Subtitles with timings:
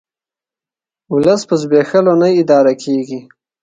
[1.13, 3.19] ولس په زبېښولو نه اداره کیږي